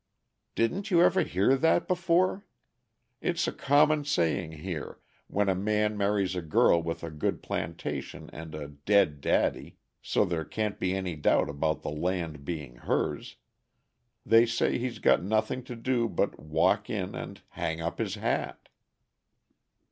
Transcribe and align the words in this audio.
"Didn't 0.55 0.89
you 0.89 1.03
ever 1.03 1.21
hear 1.21 1.55
that 1.55 1.87
before? 1.87 2.43
It's 3.21 3.47
a 3.47 3.51
common 3.51 4.03
saying 4.03 4.51
here, 4.53 4.97
when 5.27 5.47
a 5.47 5.53
man 5.53 5.95
marries 5.95 6.35
a 6.35 6.41
girl 6.41 6.81
with 6.81 7.03
a 7.03 7.11
good 7.11 7.43
plantation 7.43 8.27
and 8.33 8.55
a 8.55 8.67
'dead 8.69 9.21
daddy,' 9.21 9.77
so 10.01 10.25
there 10.25 10.43
can't 10.43 10.79
be 10.79 10.95
any 10.95 11.15
doubt 11.15 11.49
about 11.51 11.83
the 11.83 11.91
land 11.91 12.43
being 12.43 12.77
her's 12.77 13.35
they 14.25 14.47
say 14.47 14.79
he's 14.79 14.97
got 14.97 15.21
nothing 15.21 15.63
to 15.65 15.75
do 15.75 16.09
but 16.09 16.39
walk 16.39 16.89
in 16.89 17.13
and 17.13 17.43
hang 17.49 17.79
up 17.79 17.99
his 17.99 18.15
hat." 18.15 18.69